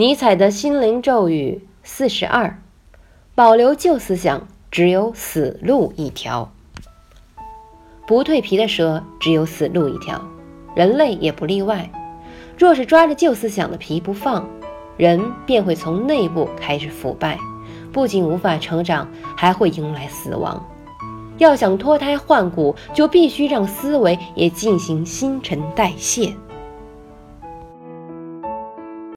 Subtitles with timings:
[0.00, 2.58] 尼采的心灵咒语四十二
[3.34, 6.50] 保留旧思想只有死路一条。
[8.06, 10.26] 不蜕皮的蛇只有死路一条。
[10.74, 11.90] 人类也不例外。
[12.56, 14.48] 若是抓着旧思想的皮不放
[14.96, 17.38] 人便会从内部开始腐败。
[17.92, 19.06] 不仅无法成长
[19.36, 20.66] 还会迎来死亡。
[21.36, 26.34] 要想脱胎换骨就必须让思维也进行新陈代谢。